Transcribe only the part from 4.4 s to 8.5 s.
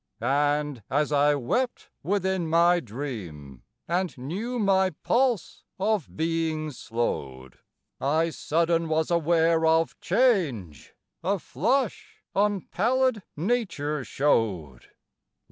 my pulse of being slowed, I